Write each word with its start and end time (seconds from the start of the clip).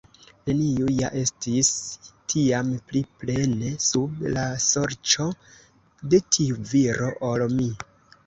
Neniu 0.49 0.85
ja 0.99 1.09
estis 1.23 1.67
tiam 2.33 2.71
pli 2.91 3.01
plene 3.23 3.69
sub 3.89 4.25
la 4.37 4.45
sorĉo 4.69 5.29
de 6.15 6.23
tiu 6.37 6.57
viro, 6.73 7.11
ol 7.33 7.45
mi. 7.61 7.69